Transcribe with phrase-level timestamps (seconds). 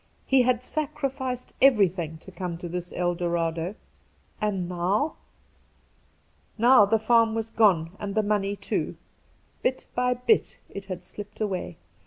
[0.25, 3.75] He had sacrificed everything to come to this El Dorado—
[4.41, 5.17] and now!
[6.57, 8.97] Now the farm was gone and the money too.
[9.61, 11.77] Bit by bit it had slipped away.